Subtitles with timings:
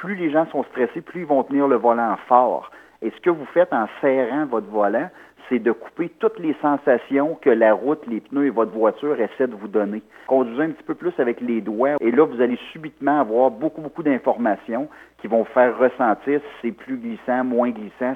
[0.00, 2.70] plus les gens sont stressés, plus ils vont tenir le volant fort.
[3.02, 5.10] Et ce que vous faites en serrant votre volant,
[5.48, 9.46] c'est de couper toutes les sensations que la route, les pneus et votre voiture essaient
[9.46, 10.02] de vous donner.
[10.26, 13.82] Conduisez un petit peu plus avec les doigts et là, vous allez subitement avoir beaucoup,
[13.82, 14.88] beaucoup d'informations
[15.20, 18.14] qui vont faire ressentir si c'est plus glissant, moins glissant,